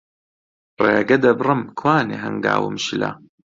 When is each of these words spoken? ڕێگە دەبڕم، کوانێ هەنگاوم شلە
ڕێگە 0.83 1.17
دەبڕم، 1.23 1.61
کوانێ 1.79 2.17
هەنگاوم 2.25 2.75
شلە 2.85 3.11